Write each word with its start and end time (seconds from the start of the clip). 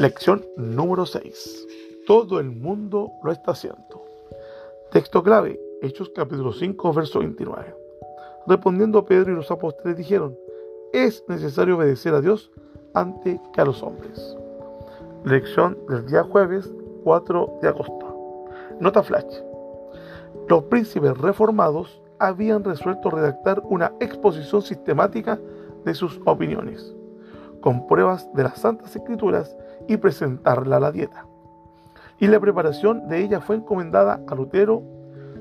Lección 0.00 0.42
número 0.56 1.04
6. 1.04 1.66
Todo 2.06 2.40
el 2.40 2.50
mundo 2.50 3.12
lo 3.22 3.32
está 3.32 3.50
haciendo. 3.50 4.02
Texto 4.92 5.22
clave, 5.22 5.60
Hechos 5.82 6.10
capítulo 6.16 6.54
5, 6.54 6.94
verso 6.94 7.18
29. 7.18 7.74
Respondiendo 8.46 9.04
Pedro 9.04 9.32
y 9.32 9.34
los 9.34 9.50
apóstoles 9.50 9.98
dijeron, 9.98 10.34
es 10.94 11.22
necesario 11.28 11.76
obedecer 11.76 12.14
a 12.14 12.22
Dios 12.22 12.50
antes 12.94 13.38
que 13.52 13.60
a 13.60 13.66
los 13.66 13.82
hombres. 13.82 14.38
Lección 15.26 15.76
del 15.86 16.06
día 16.06 16.24
jueves 16.24 16.72
4 17.04 17.58
de 17.60 17.68
agosto. 17.68 18.46
Nota 18.80 19.02
flash. 19.02 19.42
Los 20.48 20.64
príncipes 20.64 21.18
reformados 21.18 22.00
habían 22.18 22.64
resuelto 22.64 23.10
redactar 23.10 23.60
una 23.64 23.92
exposición 24.00 24.62
sistemática 24.62 25.38
de 25.84 25.94
sus 25.94 26.18
opiniones, 26.24 26.96
con 27.60 27.86
pruebas 27.86 28.28
de 28.34 28.42
las 28.42 28.58
Santas 28.58 28.94
Escrituras 28.96 29.56
y 29.88 29.96
presentarla 29.96 30.76
a 30.76 30.80
la 30.80 30.92
dieta. 30.92 31.26
Y 32.18 32.26
la 32.26 32.40
preparación 32.40 33.08
de 33.08 33.20
ella 33.22 33.40
fue 33.40 33.56
encomendada 33.56 34.20
a 34.26 34.34
Lutero, 34.34 34.82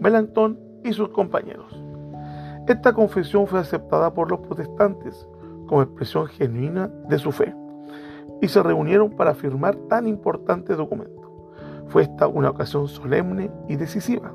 Melanchthon 0.00 0.58
y 0.84 0.92
sus 0.92 1.10
compañeros. 1.10 1.78
Esta 2.66 2.92
confesión 2.92 3.46
fue 3.46 3.60
aceptada 3.60 4.14
por 4.14 4.30
los 4.30 4.40
protestantes 4.40 5.26
como 5.66 5.82
expresión 5.82 6.26
genuina 6.28 6.88
de 7.08 7.18
su 7.18 7.32
fe 7.32 7.54
y 8.40 8.48
se 8.48 8.62
reunieron 8.62 9.10
para 9.10 9.34
firmar 9.34 9.76
tan 9.88 10.06
importante 10.06 10.74
documento. 10.74 11.52
Fue 11.88 12.02
esta 12.02 12.26
una 12.26 12.50
ocasión 12.50 12.88
solemne 12.88 13.50
y 13.68 13.76
decisiva. 13.76 14.32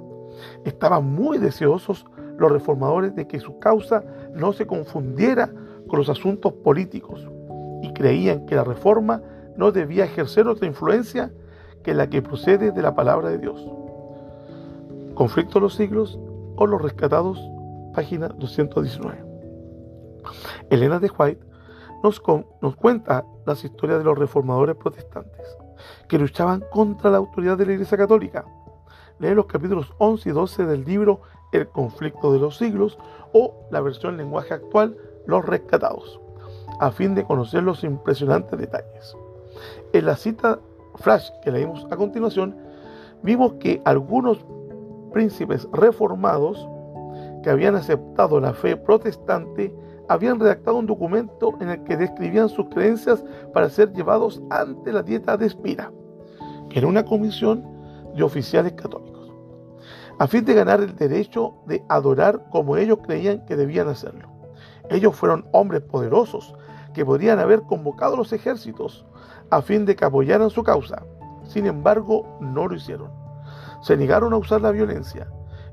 Estaban 0.63 1.05
muy 1.05 1.40
deseosos 1.40 2.05
los 2.38 2.52
reformadores 2.52 3.16
de 3.16 3.27
que 3.27 3.40
su 3.40 3.57
causa 3.59 4.04
no 4.34 4.54
se 4.54 4.68
confundiera 4.68 5.52
con 5.88 5.99
los 5.99 6.09
asuntos 6.09 6.54
políticos 6.54 7.27
y 7.82 7.94
creían 7.94 8.46
que 8.46 8.56
la 8.56 8.64
reforma 8.64 9.22
no 9.56 9.72
debía 9.72 10.06
ejercer 10.06 10.48
otra 10.48 10.68
influencia 10.68 11.32
que 11.84 11.94
la 11.94 12.10
que 12.10 12.22
procede 12.22 12.72
de 12.72 12.82
la 12.82 12.96
palabra 12.96 13.30
de 13.30 13.38
Dios. 13.40 13.66
Conflicto 15.16 15.56
de 15.56 15.62
los 15.62 15.76
siglos 15.76 16.20
o 16.55 16.68
los 16.68 16.82
rescatados, 16.82 17.40
página 17.94 18.28
219. 18.30 19.24
Elena 20.70 21.00
de 21.00 21.10
White 21.10 21.46
nos, 22.04 22.22
nos 22.62 22.76
cuenta 22.76 23.26
las 23.46 23.64
historias 23.64 24.00
de 24.00 24.04
los 24.04 24.18
reformadores 24.18 24.76
protestantes 24.76 25.58
que 26.08 26.20
luchaban 26.20 26.64
contra 26.72 27.12
la 27.12 27.18
autoridad 27.18 27.58
de 27.58 27.66
la 27.66 27.74
Iglesia 27.74 27.98
Católica. 27.98 28.46
Lee 29.20 29.34
los 29.34 29.48
capítulos 29.48 29.94
11 29.98 30.30
y 30.30 30.32
12 30.32 30.66
del 30.66 30.84
libro 30.86 31.22
El 31.52 31.68
conflicto 31.70 32.32
de 32.34 32.40
los 32.40 32.58
siglos 32.58 32.98
o 33.34 33.68
la 33.72 33.82
versión 33.82 34.14
en 34.14 34.18
lenguaje 34.18 34.54
actual 34.54 34.98
Los 35.26 35.46
rescatados, 35.46 36.20
a 36.80 36.92
fin 36.92 37.16
de 37.16 37.24
conocer 37.24 37.64
los 37.64 37.84
impresionantes 37.84 38.60
detalles. 38.60 39.16
En 39.94 40.06
la 40.06 40.16
cita 40.16 40.60
flash 40.96 41.30
que 41.44 41.52
leímos 41.52 41.86
a 41.92 41.96
continuación, 41.96 42.56
vimos 43.24 43.54
que 43.54 43.82
algunos 43.86 44.46
príncipes 45.12 45.68
reformados 45.72 46.68
que 47.44 47.50
habían 47.50 47.76
aceptado 47.76 48.40
la 48.40 48.54
fe 48.54 48.76
protestante 48.76 49.74
habían 50.10 50.40
redactado 50.40 50.78
un 50.78 50.86
documento 50.86 51.54
en 51.60 51.70
el 51.70 51.84
que 51.84 51.98
describían 51.98 52.50
sus 52.50 52.68
creencias 52.70 53.24
para 53.54 53.70
ser 53.70 53.92
llevados 53.94 54.42
ante 54.50 54.92
la 54.92 55.04
dieta 55.04 55.38
de 55.38 55.48
Espira, 55.48 55.92
que 56.70 56.80
era 56.80 56.88
una 56.88 57.04
comisión 57.04 57.66
de 58.16 58.24
oficiales 58.24 58.74
católicos, 58.74 59.32
a 60.20 60.28
fin 60.28 60.46
de 60.46 60.54
ganar 60.54 60.82
el 60.82 60.96
derecho 60.96 61.55
de 61.66 61.84
adorar 61.90 62.50
como 62.50 62.78
ellos 62.78 63.00
creían 63.04 63.46
que 63.46 63.55
debían 63.55 63.88
hacerlo. 63.88 64.37
Ellos 64.90 65.16
fueron 65.16 65.46
hombres 65.52 65.81
poderosos 65.81 66.56
que 66.94 67.06
podrían 67.06 67.40
haber 67.40 67.62
convocado 67.63 68.16
los 68.16 68.34
ejércitos 68.34 69.06
a 69.50 69.62
fin 69.62 69.85
de 69.85 69.96
que 69.96 70.06
apoyaran 70.06 70.50
su 70.50 70.63
causa. 70.63 71.03
Sin 71.44 71.66
embargo, 71.66 72.38
no 72.40 72.68
lo 72.68 72.75
hicieron. 72.75 73.12
Se 73.81 73.96
negaron 73.96 74.34
a 74.34 74.38
usar 74.38 74.62
la 74.62 74.72
violencia 74.72 75.28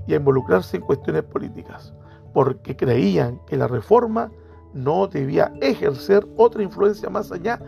y 0.06 0.12
a 0.12 0.16
involucrarse 0.16 0.76
en 0.76 0.82
cuestiones 0.82 1.22
políticas, 1.24 1.94
porque 2.32 2.76
creían 2.76 3.40
que 3.46 3.56
la 3.56 3.68
reforma 3.68 4.30
no 4.72 5.06
debía 5.06 5.52
ejercer 5.60 6.26
otra 6.36 6.62
influencia 6.62 7.08
más 7.08 7.32
allá 7.32 7.60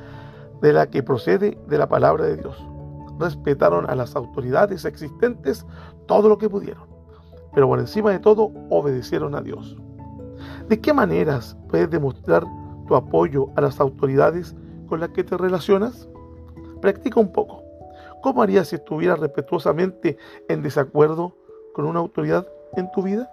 de 0.61 0.73
la 0.73 0.87
que 0.89 1.03
procede 1.03 1.59
de 1.69 1.78
la 1.78 1.89
palabra 1.89 2.25
de 2.25 2.37
Dios. 2.37 2.63
Respetaron 3.19 3.89
a 3.89 3.95
las 3.95 4.15
autoridades 4.17 4.84
existentes 4.84 5.65
todo 6.07 6.28
lo 6.28 6.37
que 6.37 6.51
pudieron, 6.51 6.89
pero 7.55 7.69
por 7.69 7.78
encima 7.78 8.11
de 8.11 8.19
todo 8.19 8.51
obedecieron 8.71 9.34
a 9.34 9.41
Dios. 9.41 9.77
¿De 10.69 10.81
qué 10.81 10.93
maneras 10.93 11.56
puedes 11.69 11.88
demostrar 11.88 12.43
tu 12.88 12.97
apoyo 12.97 13.50
a 13.54 13.60
las 13.60 13.78
autoridades 13.78 14.56
con 14.88 14.99
las 14.99 15.10
que 15.10 15.22
te 15.22 15.37
relacionas? 15.37 16.09
Practica 16.81 17.21
un 17.21 17.32
poco. 17.32 17.62
¿Cómo 18.21 18.43
harías 18.43 18.69
si 18.69 18.75
estuvieras 18.75 19.21
respetuosamente 19.21 20.16
en 20.49 20.62
desacuerdo 20.62 21.37
con 21.72 21.84
una 21.84 22.00
autoridad 22.00 22.49
en 22.77 22.91
tu 22.91 23.03
vida? 23.03 23.31